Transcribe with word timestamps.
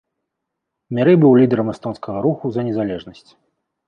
Меры 0.97 1.11
быў 1.23 1.31
лідарам 1.41 1.67
эстонскага 1.73 2.23
руху 2.27 2.45
за 2.57 2.61
незалежнасць. 2.71 3.29